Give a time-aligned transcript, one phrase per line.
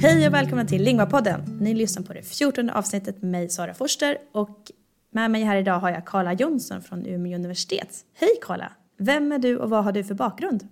[0.00, 1.58] Hej och välkomna till Lingvapodden.
[1.60, 4.72] Ni lyssnar på det 14 avsnittet med mig Sara Forster och
[5.10, 8.04] med mig här idag har jag Karla Jonsson från Umeå universitet.
[8.14, 8.72] Hej Karla!
[8.96, 10.68] Vem är du och vad har du för bakgrund?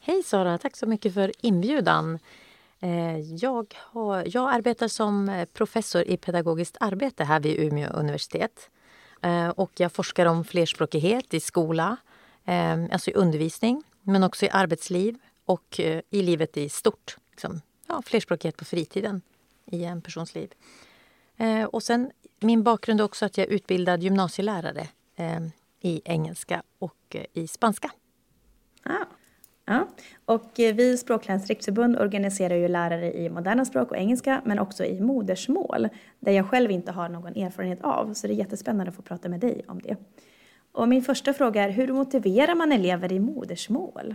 [0.00, 2.18] Hej Sara, tack så mycket för inbjudan.
[2.80, 8.70] Eh, jag, har, jag arbetar som eh, professor i pedagogiskt arbete här vid Umeå universitet.
[9.22, 11.96] Eh, och jag forskar om flerspråkighet i skola,
[12.90, 17.16] alltså i undervisning, men också i arbetsliv och eh, i livet i stort.
[17.30, 19.22] Liksom, ja, flerspråkighet på fritiden
[19.66, 20.52] i en persons liv.
[21.36, 22.10] Eh, och sen
[22.40, 25.40] min bakgrund är också att jag är utbildad gymnasielärare eh,
[25.80, 27.90] i engelska och i spanska.
[28.82, 29.04] Ah.
[29.66, 29.88] Ja.
[30.24, 35.00] Och vi Språklärarnas riksförbund organiserar ju lärare i moderna språk och engelska men också i
[35.00, 35.88] modersmål
[36.20, 39.28] där jag själv inte har någon erfarenhet av så det är jättespännande att få prata
[39.28, 39.96] med dig om det.
[40.72, 44.14] Och min första fråga är hur motiverar man elever i modersmål?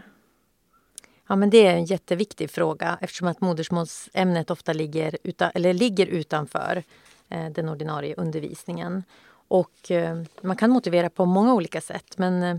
[1.32, 6.06] Ja, men det är en jätteviktig fråga eftersom att modersmålsämnet ofta ligger, utan, eller ligger
[6.06, 6.84] utanför
[7.30, 9.04] eh, den ordinarie undervisningen.
[9.48, 12.56] Och eh, man kan motivera på många olika sätt men eh,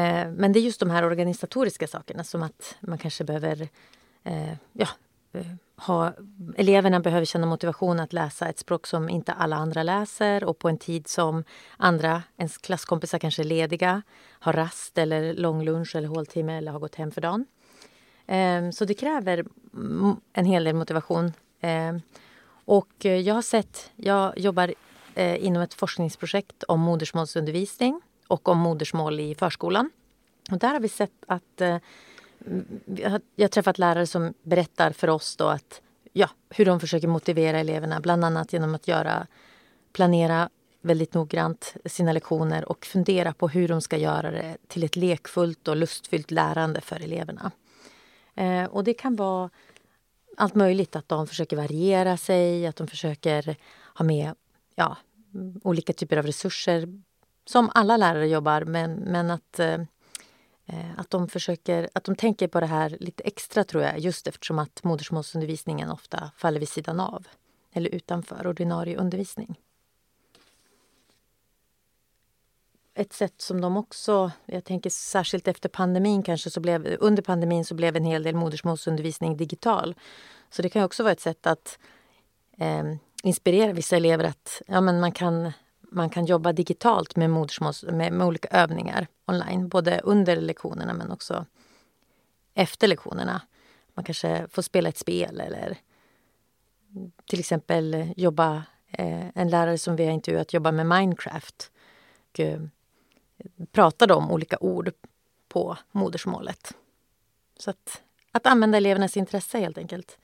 [0.00, 3.68] eh men det är just de här organisatoriska sakerna som att man kanske behöver
[4.24, 4.88] eh, ja,
[5.32, 5.46] eh,
[5.76, 6.12] ha,
[6.56, 10.68] eleverna behöver känna motivation att läsa ett språk som inte alla andra läser och på
[10.68, 11.44] en tid som
[11.76, 16.80] andra, ens klasskompisar kanske är lediga, har rast eller lång lunch eller håltimme eller har
[16.80, 17.46] gått hem för dagen.
[18.26, 19.44] Ehm, så det kräver
[20.32, 21.32] en hel del motivation.
[21.60, 22.00] Ehm,
[22.64, 24.74] och eh, jag har sett, jag jobbar
[25.14, 29.90] eh, inom ett forskningsprojekt om modersmålsundervisning och om modersmål i förskolan.
[30.50, 31.76] Och där har vi sett att eh,
[33.36, 35.80] jag har träffat lärare som berättar för oss då att
[36.12, 39.26] ja, hur de försöker motivera eleverna, bland annat genom att göra,
[39.92, 40.48] planera
[40.80, 45.68] väldigt noggrant sina lektioner och fundera på hur de ska göra det till ett lekfullt
[45.68, 47.50] och lustfyllt lärande för eleverna.
[48.36, 49.50] Eh, och det kan vara
[50.36, 53.56] allt möjligt, att de försöker variera sig, att de försöker
[53.94, 54.34] ha med
[54.74, 54.96] ja,
[55.62, 57.02] olika typer av resurser
[57.44, 59.80] som alla lärare jobbar, men, men att, eh,
[60.66, 64.26] eh att, de försöker, att de tänker på det här lite extra, tror jag, just
[64.26, 67.26] eftersom att modersmålsundervisningen ofta faller vid sidan av
[67.72, 69.56] eller utanför ordinarie undervisning.
[72.98, 77.64] Ett sätt som de också, jag tänker särskilt efter pandemin kanske, så blev, under pandemin
[77.64, 79.94] så blev en hel del modersmålsundervisning digital.
[80.50, 81.78] Så det kan också vara ett sätt att
[82.58, 82.84] eh,
[83.22, 88.12] inspirera vissa elever att ja, men man kan man kan jobba digitalt med modersmåls, med,
[88.12, 89.68] med olika övningar online.
[89.68, 91.46] Både under lektionerna men också
[92.54, 93.42] efter lektionerna.
[93.94, 95.78] Man kanske får spela ett spel eller
[97.26, 98.62] till exempel jobba...
[98.88, 101.70] Eh, en lärare som vi har intervjuat jobbar med Minecraft.
[102.30, 102.40] Och,
[103.72, 104.92] pratade om olika ord
[105.48, 106.74] på modersmålet.
[107.58, 108.02] Så att,
[108.32, 110.18] att använda elevernas intresse helt enkelt.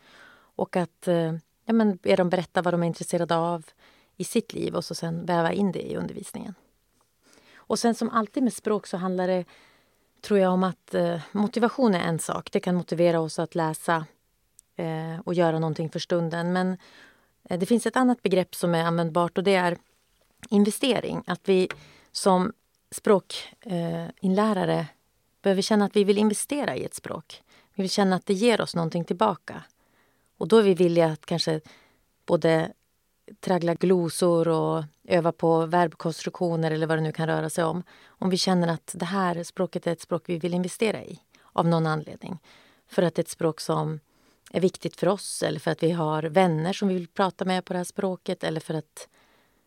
[0.56, 1.32] Och att eh,
[1.64, 3.64] ja, men, be dem berätta vad de är intresserade av
[4.16, 6.54] i sitt liv och så sen väva in det i undervisningen.
[7.54, 9.44] Och sen som alltid med språk så handlar det,
[10.20, 12.52] tror jag, om att eh, motivation är en sak.
[12.52, 14.06] Det kan motivera oss att läsa
[14.76, 16.52] eh, och göra någonting för stunden.
[16.52, 16.76] Men
[17.44, 19.76] eh, det finns ett annat begrepp som är användbart och det är
[20.50, 21.22] investering.
[21.26, 21.68] Att vi
[22.12, 22.52] som
[22.92, 24.86] språkinlärare eh,
[25.42, 27.42] behöver känna att vi vill investera i ett språk.
[27.74, 29.64] Vi vill känna att det ger oss någonting tillbaka.
[30.38, 31.60] Och då är vi villiga att kanske
[32.26, 32.72] både
[33.40, 37.82] traggla glosor och öva på verbkonstruktioner eller vad det nu kan röra sig om.
[38.06, 41.20] Om vi känner att det här språket är ett språk vi vill investera i
[41.52, 42.38] av någon anledning.
[42.88, 44.00] För att det är ett språk som
[44.50, 47.64] är viktigt för oss eller för att vi har vänner som vi vill prata med
[47.64, 49.08] på det här språket eller för att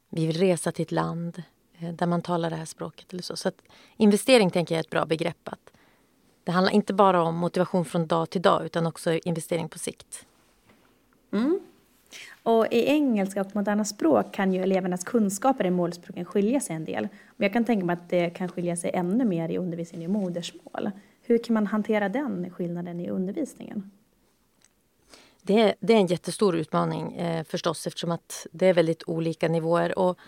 [0.10, 1.44] vi vill resa till ett land
[1.80, 3.14] där man talar det här språket.
[3.14, 3.36] Eller så.
[3.36, 3.52] så
[3.98, 5.48] investering tänker jag är ett bra begrepp.
[5.48, 5.72] Att
[6.44, 10.26] det handlar inte bara om motivation från dag till dag utan också investering på sikt.
[11.32, 11.60] Mm.
[12.44, 16.86] Och i engelska och moderna språk kan ju elevernas kunskaper i målspråken skilja sig en
[16.86, 17.08] del.
[17.38, 20.14] Men jag kan tänka mig att det kan skilja sig ännu mer i undervisningen i
[20.14, 20.92] modersmål.
[21.22, 23.92] Hur kan man hantera den skillnaden i undervisningen?
[25.42, 29.48] Det är, det är en jättestor utmaning eh, förstås eftersom att det är väldigt olika
[29.48, 30.00] nivåer.
[30.00, 30.20] Och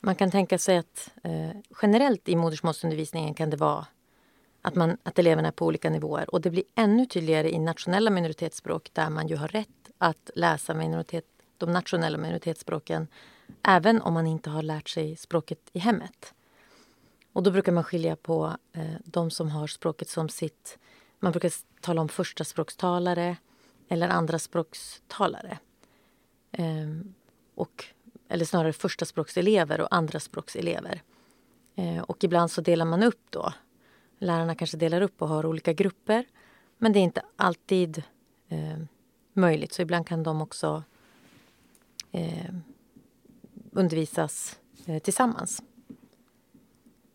[0.00, 1.50] man kan tänka sig att eh,
[1.82, 3.86] generellt i modersmålsundervisningen kan det vara
[4.62, 6.30] att, man, att eleverna är på olika nivåer.
[6.30, 10.74] Och det blir ännu tydligare i nationella minoritetsspråk där man ju har rätt att läsa
[10.74, 11.24] minoritet,
[11.58, 13.08] de nationella minoritetsspråken
[13.62, 16.34] även om man inte har lärt sig språket i hemmet.
[17.32, 20.78] Och då brukar man skilja på eh, de som har språket som sitt...
[21.20, 23.36] Man brukar tala om första språkstalare
[23.88, 25.58] eller andra språkstalare.
[26.52, 26.88] Eh,
[27.54, 27.84] och,
[28.28, 31.02] eller snarare första språkselever och andra språkselever.
[31.76, 33.52] Eh, och ibland så delar man upp då.
[34.18, 36.24] Lärarna kanske delar upp och har olika grupper
[36.78, 38.02] Men det är inte alltid
[38.48, 38.78] eh,
[39.32, 40.82] möjligt, så ibland kan de också
[42.12, 42.54] eh,
[43.72, 45.62] undervisas eh, tillsammans.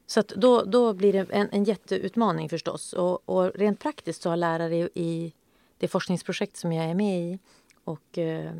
[0.06, 2.94] Så då, då blir det en, en jätteutmaning förstås.
[2.94, 5.34] Och, och rent praktiskt så har lärare i, i
[5.78, 7.40] det forskningsprojekt som jag är med i
[7.84, 8.54] och eh,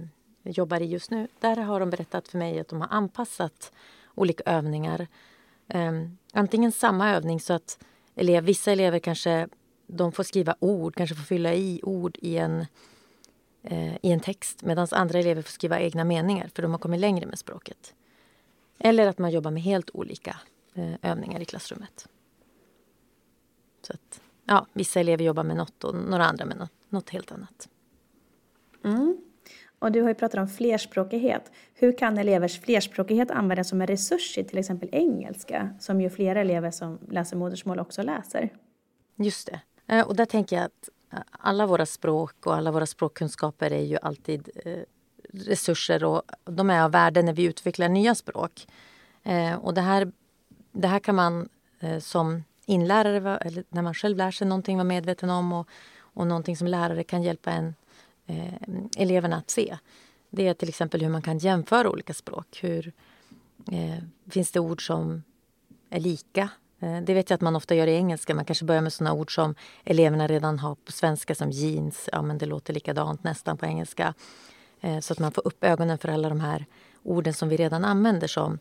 [0.44, 3.72] jobbar i just nu, där har de berättat för mig att de har anpassat
[4.16, 5.08] olika övningar.
[5.68, 7.84] Um, antingen samma övning så att
[8.16, 9.48] elev, vissa elever kanske
[9.88, 12.66] de får skriva ord, kanske får fylla i ord i en,
[13.62, 17.00] eh, i en text medan andra elever får skriva egna meningar för de har kommit
[17.00, 17.94] längre med språket.
[18.78, 20.38] Eller att man jobbar med helt olika
[20.74, 22.08] eh, övningar i klassrummet.
[23.82, 27.32] Så att, ja, vissa elever jobbar med något och några andra med något, något helt
[27.32, 27.70] annat.
[28.84, 29.18] Mm.
[29.84, 31.52] Och du har ju pratat om flerspråkighet.
[31.74, 36.42] Hur kan elevers flerspråkighet användas som en resurs i till exempel engelska, som ju flera
[36.42, 38.50] elever som läser modersmål också läser?
[39.16, 39.62] Just det.
[39.96, 43.84] Eh, och där tänker jag att eh, alla våra språk och alla våra språkkunskaper är
[43.84, 44.80] ju alltid eh,
[45.34, 48.68] resurser och de är av värde när vi utvecklar nya språk.
[49.62, 50.12] Och det här,
[50.72, 51.50] det här kan man
[52.00, 55.68] som inlärare, eller när man själv lär sig någonting, vara medveten om och,
[56.00, 57.74] och någonting som lärare kan hjälpa en
[58.28, 58.54] eh,
[58.98, 59.78] eleverna att se.
[60.30, 62.60] Det är till exempel hur man kan jämföra olika språk.
[62.62, 62.94] Hur,
[63.72, 65.24] eh, finns det ord som
[65.90, 66.50] är lika?
[66.80, 68.36] Eh, det vet jag att man ofta gör i engelska.
[68.36, 72.10] Man kanske börjar med såna ord som eleverna redan har på svenska som jeans.
[72.12, 74.14] Ja, men det låter likadant nästan på engelska.
[74.82, 76.66] Eh, så att man får upp ögonen för alla de här
[77.04, 78.60] orden som vi redan använder som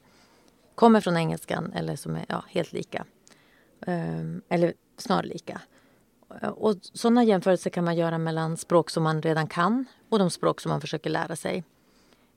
[0.75, 3.05] kommer från engelskan eller som är ja, helt lika.
[3.87, 5.61] Eh, eller snarlika.
[6.43, 10.31] Eh, och sådana jämförelser kan man göra mellan språk som man redan kan och de
[10.31, 11.65] språk som man försöker lära sig.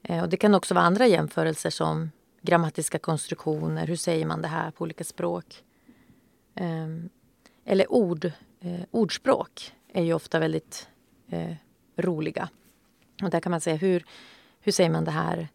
[0.04, 2.12] Eh, och det kan också vara andra jämförelser som
[2.42, 3.88] grammatiska konstruktioner.
[3.88, 5.64] Hur säger man det här på olika språk?
[6.56, 7.10] Ehm,
[7.66, 8.26] eller ord.
[8.60, 10.90] Eh, ordspråk är ju ofta väldigt
[11.98, 12.50] roliga.
[13.24, 14.06] Och där kan man säga hur,
[14.60, 15.48] hur säger man det här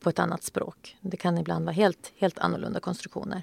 [0.00, 0.96] på ett annat språk?
[1.00, 3.42] Det kan ibland vara helt, helt annorlunda konstruktioner.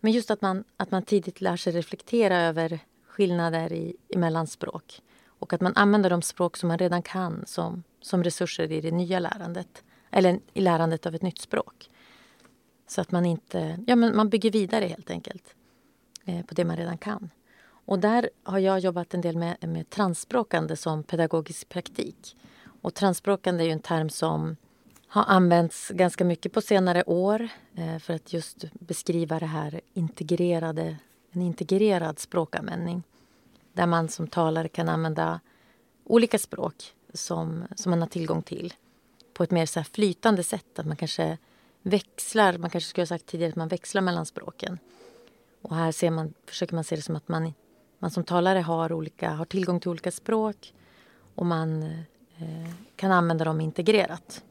[0.00, 2.80] Men just att man, att man tidigt lär sig reflektera över
[3.18, 7.82] skillnader i, mellan språk och att man använder de språk som man redan kan som,
[8.00, 11.90] som resurser i det nya lärandet eller i lärandet av ett nytt språk.
[12.86, 13.78] Så att man inte...
[13.86, 15.54] Ja, men man bygger vidare helt enkelt
[16.24, 17.30] eh, på det man redan kan.
[17.86, 22.36] Och där har jag jobbat en del med, med transspråkande som pedagogisk praktik.
[22.82, 24.56] Och transspråkande är ju en term som
[25.08, 30.96] har använts ganska mycket på senare år eh, för att just beskriva det här integrerade
[31.30, 33.02] en integrerad språkanvändning
[33.72, 35.40] där man som talare kan använda
[36.04, 38.74] olika språk som, som man har tillgång till
[39.34, 40.78] på ett mer så flytande sätt.
[40.78, 41.38] Att man kanske
[41.82, 44.78] växlar, man kanske skulle ha sagt tidigare att man växlar mellan språken.
[45.62, 47.54] Och här ser man, försöker man se det som att man,
[47.98, 50.74] man som talare har, olika, har tillgång till olika språk
[51.34, 54.44] och man eh, kan använda dem integrerat.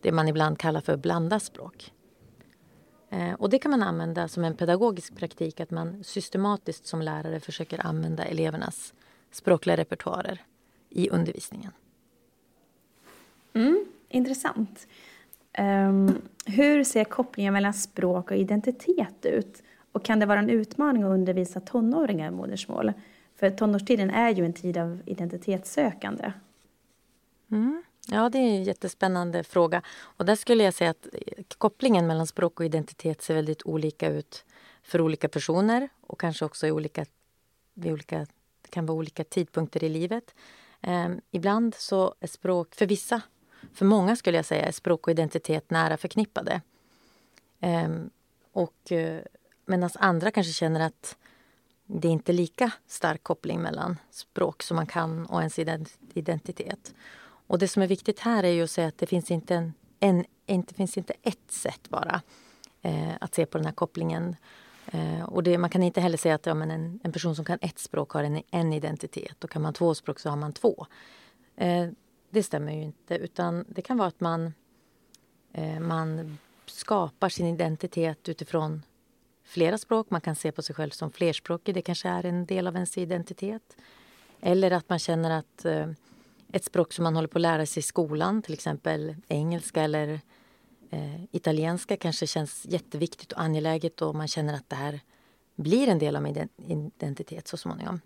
[0.00, 1.92] Det man ibland kallar för blanda språk.
[3.10, 7.40] Eh, och det kan man använda som en pedagogisk praktik, att man systematiskt som lärare
[7.40, 8.94] försöker använda elevernas
[9.30, 10.42] språkliga repertoarer
[10.90, 11.72] i undervisningen.
[13.52, 14.86] Mm, intressant.
[15.58, 19.62] Um, hur ser kopplingen mellan språk och identitet ut?
[19.92, 22.92] Och kan det vara en utmaning att undervisa tonåringar i modersmål?
[23.36, 26.32] För tonårstiden är ju en tid av identitetssökande.
[27.50, 27.82] Mm.
[28.08, 29.82] Ja, det är en jättespännande fråga.
[29.98, 34.08] Och där skulle jag säga att eh, kopplingen mellan språk och identitet ser väldigt olika
[34.10, 34.44] ut
[34.82, 37.06] för olika personer och kanske också i olika,
[37.74, 38.18] vid olika,
[38.62, 40.34] det kan vara olika tidpunkter i livet.
[40.80, 43.20] Eh, ibland så är språk, för vissa,
[43.74, 46.60] för många skulle jag säga, är språk och identitet nära förknippade.
[47.60, 47.88] Eh,
[48.52, 49.20] och eh,
[49.66, 51.16] medan andra kanske känner att
[51.86, 55.58] det är inte lika stark koppling mellan språk som man kan och ens
[56.14, 56.94] identitet.
[57.46, 59.72] Och det som är viktigt här är ju att säga att det finns inte, en,
[60.00, 62.22] en, inte, finns inte ett sätt bara
[62.82, 64.36] eh, att se på den här kopplingen.
[64.86, 67.44] Eh, och det, man kan inte heller säga att ja, men en, en person som
[67.44, 70.52] kan ett språk har en, en identitet och kan man två språk så har man
[70.52, 70.86] två.
[71.56, 71.88] Eh,
[72.30, 74.52] det stämmer ju inte, utan det kan vara att man,
[75.52, 78.82] eh, man skapar sin identitet utifrån
[79.44, 80.10] flera språk.
[80.10, 82.98] Man kan se på sig själv som flerspråkig, det kanske är en del av ens
[82.98, 83.76] identitet.
[84.40, 85.86] Eller att man känner att eh,
[86.52, 90.20] ett språk som man håller på att lära sig i skolan, till exempel engelska eller
[90.90, 95.00] eh, italienska kanske känns jätteviktigt och angeläget och man känner att det här
[95.54, 98.00] blir en del av min identitet så småningom.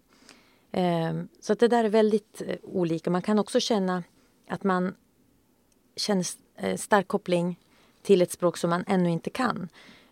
[0.72, 3.10] Eh, så att det där är väldigt eh, olika.
[3.10, 4.02] Man kan också känna
[4.48, 4.94] att man
[5.96, 7.58] känner eh, stark koppling
[8.02, 9.68] till ett språk som man ännu inte kan.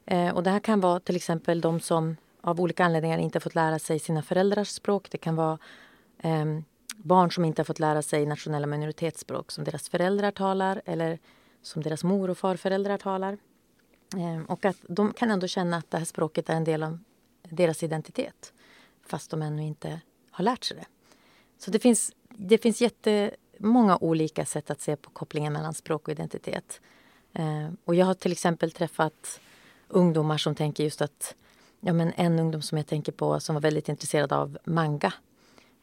[0.06, 3.54] Eh, och det här kan vara till exempel de som av olika anledningar inte fått
[3.54, 5.10] lära sig sina föräldrars språk.
[5.10, 5.58] Det kan vara
[6.18, 6.44] eh,
[7.02, 11.18] barn som inte har fått lära sig nationella minoritetsspråk som deras föräldrar talar eller
[11.62, 13.38] som deras mor och farföräldrar talar.
[14.16, 16.98] Ehm, och att de kan ändå känna att det här språket är en del av
[17.42, 18.52] deras identitet
[19.06, 20.00] fast de ännu inte
[20.30, 20.86] har lärt sig det.
[21.58, 26.12] Så det finns, det finns jättemånga olika sätt att se på kopplingen mellan språk och
[26.12, 26.80] identitet.
[27.32, 29.40] Ehm, och jag har till exempel träffat
[29.88, 31.34] ungdomar som tänker just att
[31.80, 35.12] ja, men en ungdom som jag tänker på som var väldigt intresserad av manga.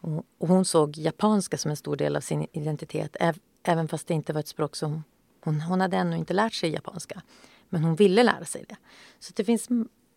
[0.05, 3.17] Och, och hon såg japanska som en stor del av sin identitet
[3.63, 5.03] även fast det inte var ett språk som
[5.41, 7.21] hon, hon hade ännu inte lärt sig japanska.
[7.69, 8.75] Men hon ville lära sig det.
[9.19, 9.67] Så det, finns,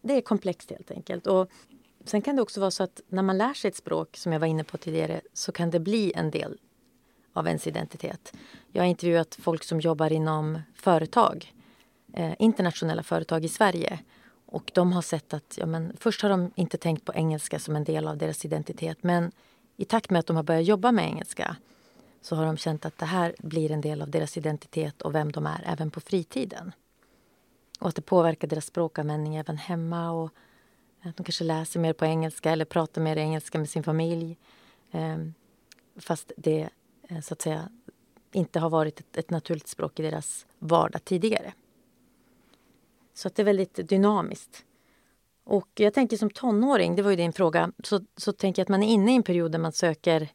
[0.03, 1.27] det är komplext helt enkelt.
[1.27, 1.51] Och
[2.05, 4.41] sen kan det också vara så att när man lär sig ett språk, som jag
[4.41, 6.59] var inne på tidigare, så kan det bli en del
[7.33, 8.33] av ens identitet.
[8.73, 11.55] Jag har intervjuat folk som jobbar inom företag,
[12.13, 13.99] eh, internationella företag i Sverige.
[14.47, 17.77] Och de har sett att, ja, men, först har de inte tänkt på engelska som
[17.77, 18.99] en del av deras identitet.
[19.03, 19.33] Men
[19.81, 21.57] i takt med att de har börjat jobba med engelska
[22.21, 25.33] så har de känt att det här blir en del av deras identitet och vem
[25.33, 26.73] de är även på fritiden.
[27.81, 30.11] Och att det påverkar deras språkanvändning även hemma.
[30.11, 30.31] Och
[31.03, 34.37] att de kanske läser mer på engelska eller pratar mer engelska med sin familj.
[34.91, 35.35] Ehm,
[35.97, 36.69] fast det
[37.09, 37.69] eh, så att säga
[38.33, 41.53] inte har varit ett, ett naturligt språk i deras vardag tidigare.
[43.15, 44.65] Så att det är väldigt dynamiskt.
[45.49, 48.69] Och jag tänker som tonåring, det var ju din fråga, så, så tänker jag att
[48.69, 50.29] man är inne i en period där man söker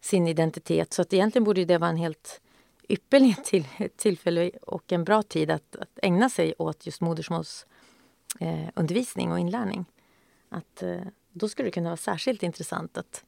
[0.00, 0.92] sin identitet.
[0.92, 2.40] Så att egentligen borde det vara en helt
[2.88, 3.64] ypperlig till,
[3.96, 9.84] tillfälle och en bra tid att, att ägna sig åt just modersmålsundervisning eh, och inlärning.
[10.48, 11.00] Att, eh,
[11.32, 13.24] då skulle det kunna vara särskilt intressant att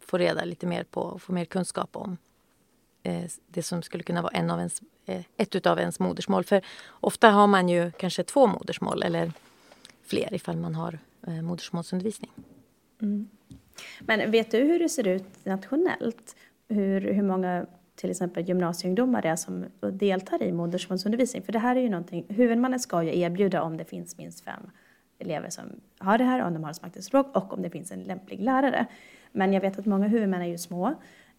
[0.00, 2.16] få reda lite mer på och få mer kunskap om
[3.02, 6.44] eh, det som skulle kunna vara en av ens, eh, ett utav ens modersmål.
[6.44, 9.32] För ofta har man ju kanske två modersmål eller
[10.04, 12.30] fler ifall man har eh, modersmålsundervisning.
[13.02, 13.28] Mm.
[14.00, 16.36] Men vet du hur det ser ut nationellt?
[16.68, 21.42] Hur, hur många till exempel gymnasieungdomar det är som deltar i modersmålsundervisning?
[21.42, 24.70] För det här är ju någonting, huvudmannen ska ju erbjuda om det finns minst fem
[25.18, 25.64] elever som
[25.98, 28.86] har det här, om de har ett språk och om det finns en lämplig lärare.
[29.32, 30.94] Men jag vet att många huvudmän är ju små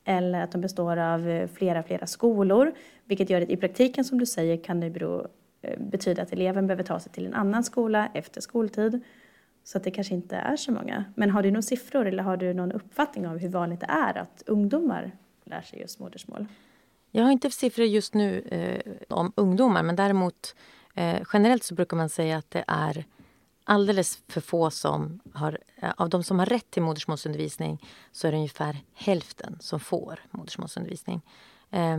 [0.05, 2.73] eller att de består av eh, flera, flera skolor,
[3.05, 5.27] vilket gör att i praktiken som du säger kan det bero,
[5.65, 9.03] Eh, betyda att eleven behöver ta sig till en annan skola efter skoltid.
[9.63, 11.05] Så att det kanske inte är så många.
[11.15, 14.17] Men har du några siffror eller har du någon uppfattning av hur vanligt det är
[14.17, 15.11] att ungdomar
[15.43, 16.47] lär sig just modersmål?
[17.11, 20.55] Jag har inte siffror just nu eh, om ungdomar men däremot
[20.95, 23.05] eh, generellt så brukar man säga att det är
[23.63, 25.57] alldeles för få som har...
[25.75, 30.19] Eh, av de som har rätt till modersmålsundervisning så är det ungefär hälften som får
[30.31, 31.21] modersmålsundervisning.
[31.71, 31.97] Eh,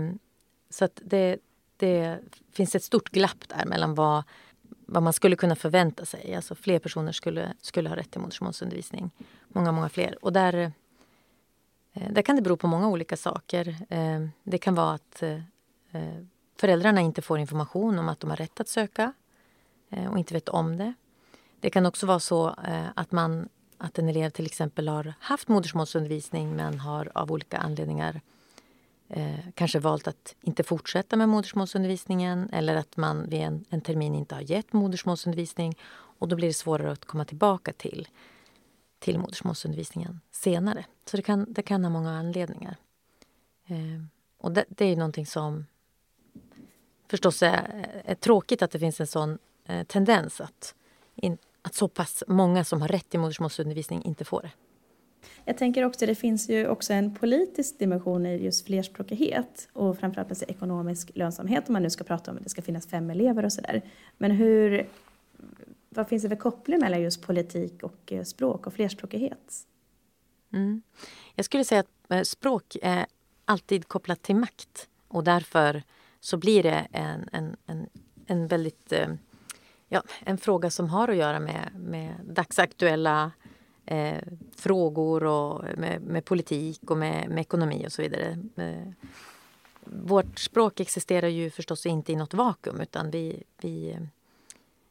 [0.71, 1.39] så att det,
[1.77, 2.21] det
[2.53, 4.25] finns ett stort glapp där mellan vad
[4.87, 6.35] vad man skulle kunna förvänta sig.
[6.35, 9.11] Alltså fler personer skulle, skulle ha rätt till modersmålsundervisning.
[9.49, 10.25] Många, många fler.
[10.25, 10.73] Och där,
[11.93, 13.77] eh, där kan det bero på många olika saker.
[13.89, 15.41] Eh, det kan vara att eh,
[16.57, 19.13] föräldrarna inte får information om att de har rätt att söka
[20.11, 20.95] och inte vet om det.
[21.61, 22.55] Det kan också vara så
[22.95, 28.21] att, man, att en elev till exempel har haft modersmålsundervisning men har av olika anledningar
[29.09, 34.15] eh, kanske valt att inte fortsätta med modersmålsundervisningen eller att man vid en, en termin
[34.15, 35.79] inte har gett modersmålsundervisning
[36.19, 38.09] och då blir det svårare att komma tillbaka till,
[38.99, 40.85] till modersmålsundervisningen senare.
[41.05, 42.77] Så det kan, det kan ha många anledningar.
[43.67, 44.03] Eh,
[44.39, 45.67] och det, det, är någonting som
[47.09, 50.75] förstås är, är, tråkigt att det finns en sån eh, tendens att,
[51.15, 54.51] in, att så pass många som har rätt till modersmålsundervisning inte får det.
[55.45, 59.99] Jag tänker också, att det finns ju också en politisk dimension i just flerspråkighet och
[59.99, 63.11] framförallt alltså ekonomisk lönsamhet om man nu ska prata om att det ska finnas fem
[63.11, 63.83] elever och sådär.
[64.19, 64.89] Men hur,
[65.89, 69.67] vad finns det för koppling mellan just politik och eh, språk och flerspråkighet?
[70.53, 70.83] Mm.
[71.35, 73.07] Jag skulle säga att eh, språk är
[73.45, 75.83] alltid kopplat till makt och därför
[76.21, 77.87] så blir det en, en, en,
[78.27, 79.09] en väldigt eh,
[79.89, 83.33] ja, en fråga som har att göra med, med dagsaktuella
[83.87, 84.23] eh,
[84.57, 88.39] frågor och med, med, politik och med, med ekonomi och så vidare.
[88.57, 88.93] Eh,
[89.85, 93.99] vårt språk existerar ju förstås inte i något vakuum utan vi, vi,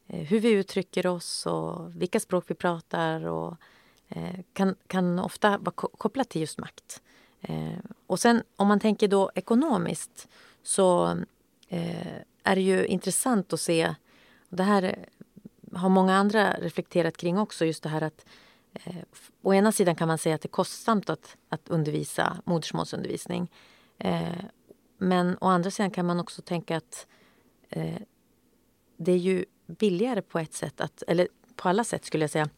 [0.07, 3.57] eh, hur vi uttrycker oss och vilka språk vi pratar och,
[4.09, 7.01] eh, kan, kan ofta vara kopplat till just makt.
[7.41, 10.27] Eh, och sen om man tänker då ekonomiskt
[10.63, 11.07] så
[11.67, 13.95] eh, är det ju intressant att se,
[14.49, 15.05] och det här
[15.73, 18.25] har många andra reflekterat kring också, just det här att
[18.83, 18.95] Eh,
[19.41, 23.51] å ena sidan kan man säga att det är kostsamt att, att undervisa modersmålsundervisning.
[23.97, 24.45] Eh,
[24.97, 27.07] men å andra sidan kan man också tänka att
[27.69, 28.01] eh,
[28.97, 32.49] det är ju billigare på ett sätt, att, eller på alla sätt skulle jag säga,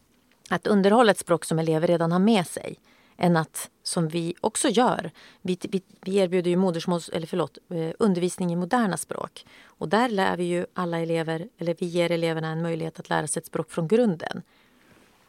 [0.49, 2.79] att underhålla ett språk som elever redan har med sig
[3.17, 7.91] än att, som vi också gör, vi, vi, vi erbjuder ju modersmåls, eller förlåt, eh,
[7.99, 9.45] undervisning i moderna språk.
[9.65, 13.27] Och där lär vi ju alla elever, eller vi ger eleverna en möjlighet att lära
[13.27, 14.41] sig ett språk från grunden.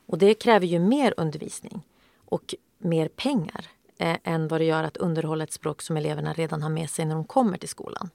[0.09, 1.83] Och det kräver ju mer undervisning
[2.25, 3.67] och mer pengar
[3.99, 7.05] eh, än vad det gör att underhålla ett språk som eleverna redan har med sig
[7.05, 8.11] när de kommer till skolan.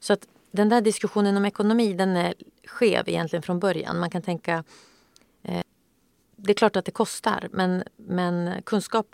[0.00, 2.34] Så att den där diskussionen om ekonomi den är
[2.64, 3.98] skev egentligen från början.
[3.98, 4.64] Man kan tänka
[5.42, 5.62] eh,
[6.36, 9.06] det är klart att det kostar, men, men kunskap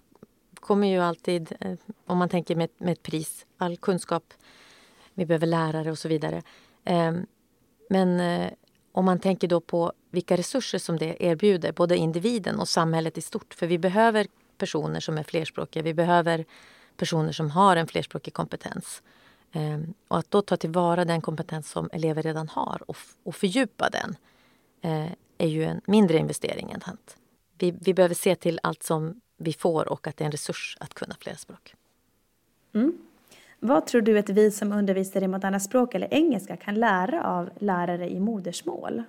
[0.55, 1.75] kommer ju alltid, eh,
[2.07, 4.35] om man tänker med, med ett pris, all kunskap,
[5.15, 6.43] vi behöver lärare och så vidare.
[6.85, 7.13] Eh,
[7.91, 8.51] men eh,
[8.99, 13.21] om man tänker då på vilka resurser som det erbjuder, både individen och samhället i
[13.21, 13.55] stort.
[13.55, 14.27] För vi behöver
[14.57, 16.45] personer som är flerspråkiga, vi behöver
[16.97, 19.03] personer som har en flerspråkig kompetens.
[19.53, 23.89] Ehm, och att då ta tillvara den kompetens som elever redan har och, och fördjupa
[23.91, 24.17] den
[24.83, 27.17] eh, är ju en mindre investering än att
[27.59, 30.77] vi, vi behöver se till allt som vi får och att det är en resurs
[30.81, 31.75] att kunna flera språk.
[32.75, 32.99] Mm.
[33.61, 37.51] Vad tror du att vi som undervisar i moderna språk eller engelska kan lära av
[37.59, 39.03] lärare i modersmål?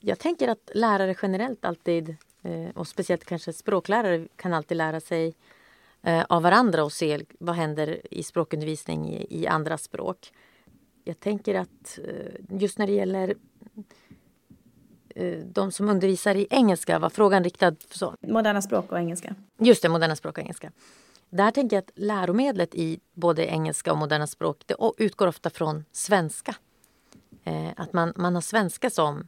[0.00, 5.34] Jag tänker att lärare generellt alltid, eh, och speciellt kanske språklärare, kan alltid lära sig
[6.02, 10.32] eh, av varandra och se vad händer i språkundervisning i, andra språk.
[11.04, 13.34] Jag tänker att eh, just när det gäller
[15.44, 18.14] de som undervisar i engelska var frågan riktad så.
[18.20, 19.34] Moderna språk och engelska.
[19.58, 20.72] Just det, moderna språk och engelska.
[21.30, 25.84] Där tänker jag att läromedlet i både engelska och moderna språk det utgår ofta från
[25.92, 26.54] svenska.
[27.44, 29.26] Eh, att man, man har svenska som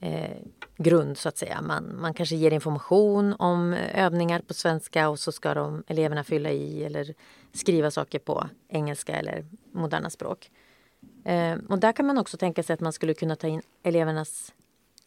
[0.00, 0.36] eh,
[0.76, 1.62] grund, så att säga.
[1.62, 6.50] Man, man kanske ger information om övningar på svenska och så ska de, eleverna fylla
[6.50, 7.14] i eller
[7.52, 10.50] skriva saker på engelska eller moderna språk.
[11.24, 14.54] Eh, och där kan man också tänka sig att man skulle kunna ta in elevernas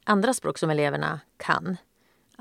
[0.04, 1.78] andra språk som eleverna kan.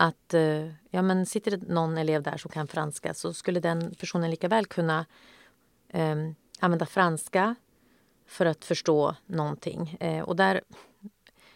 [0.01, 3.95] Att eh, ja, men sitter det någon elev där som kan franska så skulle den
[3.95, 5.07] personen lika väl kunna
[5.89, 6.17] eh,
[6.61, 7.55] använda franska
[8.27, 9.97] för att förstå någonting.
[10.01, 10.61] Eh, och där,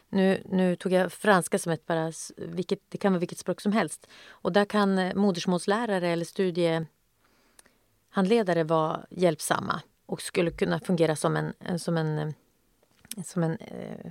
[0.09, 3.73] nu, nu tog jag franska som ett bara, vilket, det kan vara vilket språk som
[3.73, 4.07] helst.
[4.29, 11.79] Och där kan eh, modersmålslärare eller studiehandledare vara hjälpsamma och skulle kunna fungera som en,
[11.79, 12.29] som en, eh,
[13.25, 14.11] som en eh,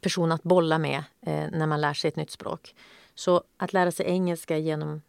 [0.00, 2.74] person att bolla med eh, när man lär sig ett nytt språk.
[3.14, 5.02] Så att lära sig engelska genom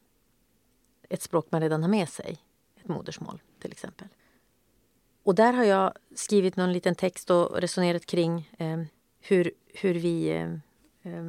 [1.09, 2.37] ett språk man redan har med sig,
[2.81, 4.07] ett modersmål till exempel.
[5.23, 8.81] Och där har jag skrivit någon liten text och resonerat kring eh,
[9.21, 10.53] hur, hur vi eh,
[11.13, 11.23] eh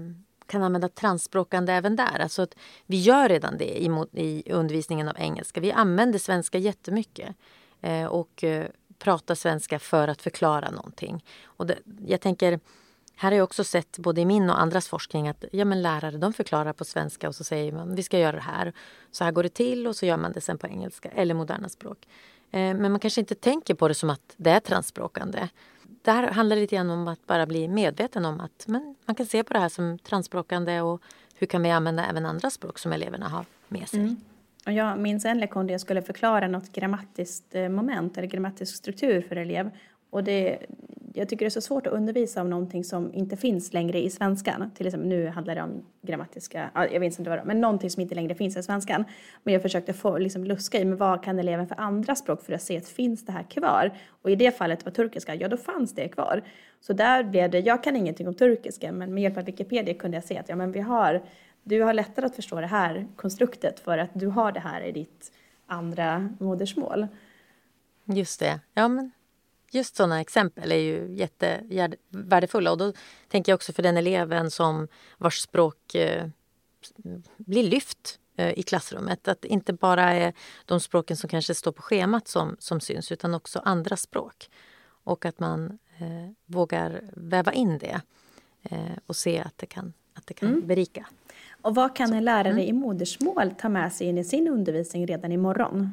[0.46, 2.20] kan använda transspråkande även där.
[2.20, 2.54] Alltså att
[2.86, 5.60] vi gör redan det i, i undervisningen av engelska.
[5.60, 7.36] Vi använder svenska jättemycket
[7.80, 8.66] eh, och eh,
[8.98, 11.24] pratar svenska för att förklara någonting.
[11.44, 12.60] Och det, jag tänker
[13.16, 16.18] här har jag också sett både i min och andras forskning att ja, men lärare
[16.18, 18.72] de förklarar på svenska och så säger man vi ska göra det här.
[19.10, 21.68] Så här går det till och så gör man det sen på engelska eller moderna
[21.68, 22.08] språk.
[22.50, 25.48] Eh, men man kanske inte tänker på det som att det är transspråkande.
[26.02, 29.26] Där handlar det lite grann om att bara bli medveten om att men man kan
[29.26, 31.02] se på det här som transspråkande och
[31.34, 34.00] hur kan vi använda även andra språk som eleverna har med sig.
[34.00, 34.16] Mm.
[34.66, 38.76] Och jag minns en lektion där jag skulle förklara något grammatiskt eh, moment eller grammatisk
[38.76, 39.70] struktur för elev.
[40.14, 40.58] Och det,
[41.12, 44.10] jag tycker det är så svårt att undervisa om någonting som inte finns längre i
[44.10, 44.70] svenskan.
[44.74, 47.90] Till exempel nu handlar det om grammatiska, jag vet inte vad det var, men någonting
[47.90, 49.04] som inte längre finns i svenskan.
[49.42, 52.52] Men jag försökte få liksom luska i, men vad kan eleven för andra språk för
[52.52, 53.98] att se att finns det här kvar?
[54.22, 56.42] Och i det fallet var turkiska, ja då fanns det kvar.
[56.80, 60.16] Så där blev det, jag kan ingenting om turkiska, men med hjälp av Wikipedia kunde
[60.16, 61.22] jag se att ja men vi har,
[61.62, 64.92] du har lättare att förstå det här konstruktet för att du har det här i
[64.92, 65.32] ditt
[65.66, 67.06] andra modersmål.
[68.04, 69.10] Just det, ja men
[69.74, 72.70] just sådana exempel är ju jättevärdefulla.
[72.70, 72.92] Och då
[73.28, 76.28] tänker jag också för den eleven som vars språk eh,
[77.36, 79.28] blir lyft eh, i klassrummet.
[79.28, 80.32] Att det inte bara är
[80.64, 84.50] de språken som kanske står på schemat som, som syns utan också andra språk.
[85.04, 88.00] Och att man eh, vågar väva in det
[88.62, 90.66] eh, och se att det kan, att det kan mm.
[90.66, 91.06] berika.
[91.62, 92.64] Och vad kan en lärare mm.
[92.64, 95.92] i modersmål ta med sig in i sin undervisning redan imorgon?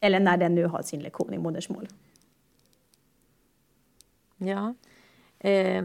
[0.00, 1.88] Eller när den nu har sin lektion i modersmål?
[4.46, 4.74] Ja.
[5.38, 5.84] Eh,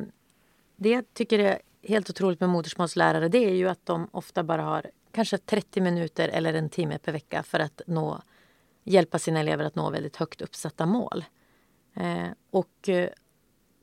[0.75, 4.61] det jag tycker är helt otroligt med modersmålslärare det är ju att de ofta bara
[4.61, 8.21] har kanske 30 minuter eller en timme per vecka för att nå,
[8.83, 11.25] hjälpa sina elever att nå väldigt högt uppsatta mål.
[11.93, 12.89] Ehm, eh, och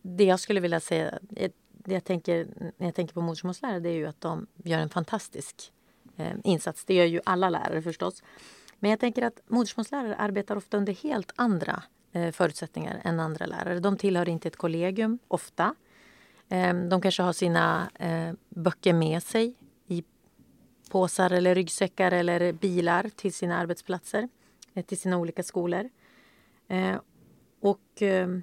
[0.03, 3.89] det jag skulle vilja säga, eh, det jag tänker, när jag tänker på modersmålslärare det
[3.89, 5.73] är ju att de gör en fantastisk
[6.17, 6.85] eh, insats.
[6.85, 8.23] Det gör ju alla lärare förstås.
[8.79, 11.83] Men jag tänker att modersmålslärare arbetar ofta under helt andra
[12.15, 13.81] Eh, förutsättningar än andra lärare.
[13.81, 15.75] De tillhör inte ett kollegium ofta.
[16.49, 19.55] Ehm, de kanske har sina eh, böcker med sig
[19.87, 20.05] i
[20.91, 24.29] påsar eller ryggsäckar eller bilar till sina arbetsplatser,
[24.75, 25.89] eh, till sina olika skolor.
[26.69, 26.99] Ehm,
[27.61, 28.43] och ehm,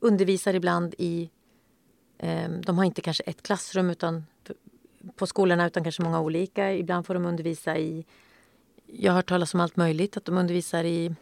[0.00, 1.30] undervisar ibland i...
[2.66, 4.24] De har inte kanske ett klassrum utan
[5.16, 6.72] på skolorna utan kanske många olika.
[6.72, 8.06] Ibland får de undervisa i...
[8.86, 10.16] Jag har hört talas om allt möjligt.
[10.16, 11.14] Att de undervisar i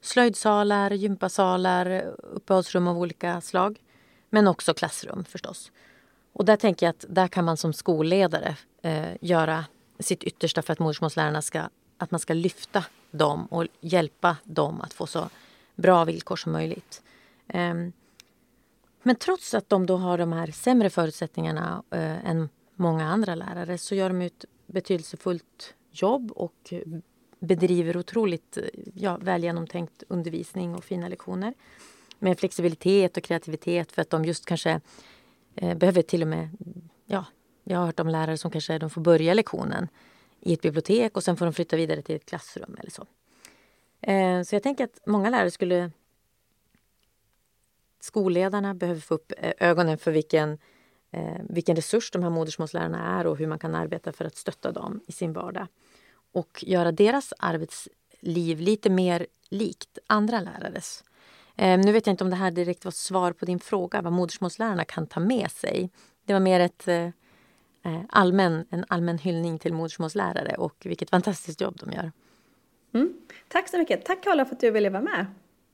[0.00, 3.80] slöjdsalar, gympasalar, uppehållsrum av olika slag.
[4.30, 5.72] Men också klassrum förstås.
[6.32, 9.64] Och där tänker jag att där kan man som skolledare eh, göra
[9.98, 11.62] sitt yttersta för att modersmålslärarna ska,
[11.98, 15.28] att man ska lyfta dem och hjälpa dem att få så
[15.74, 17.02] bra villkor som möjligt.
[17.48, 17.74] Eh,
[19.02, 23.78] men trots att de då har de här sämre förutsättningarna eh, än många andra lärare
[23.78, 26.72] så gör de ett betydelsefullt jobb och
[27.40, 31.54] bedriver otroligt eh, ja, väl genomtänkt undervisning och fina lektioner.
[32.18, 34.80] Med flexibilitet och kreativitet för att de just kanske
[35.54, 36.48] eh, behöver till och med...
[37.06, 37.24] Ja,
[37.64, 39.88] jag har hört om lärare som kanske de får börja lektionen
[40.40, 43.06] i ett bibliotek och sen får de flytta vidare till ett klassrum eller så.
[44.00, 45.90] Eh, så jag tänker att många lärare skulle...
[48.02, 50.58] Skolledarna behöver få upp eh, ögonen för vilken,
[51.10, 54.72] eh, vilken resurs de här modersmålslärarna är och hur man kan arbeta för att stötta
[54.72, 55.66] dem i sin vardag
[56.32, 61.04] och göra deras arbetsliv lite mer likt andra lärares.
[61.56, 64.12] Eh, nu vet jag inte om det här direkt var svar på din fråga vad
[64.12, 65.90] modersmålslärarna kan ta med sig.
[66.24, 67.04] Det var mer ett, eh,
[67.84, 72.12] eh allmän, en allmän hyllning till modersmålslärare och vilket fantastiskt jobb de gör.
[72.94, 73.12] Mm.
[73.48, 74.04] Tack så mycket.
[74.04, 75.26] Tack Karla för att du ville vara med.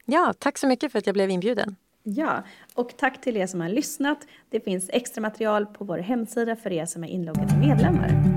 [0.05, 1.77] Ja, tack så mycket för att jag blev inbjuden.
[2.03, 2.43] Ja,
[2.75, 4.19] och tack till er som har lyssnat.
[4.51, 8.37] Det finns extra material på vår hemsida för er som är inloggade medlemmar.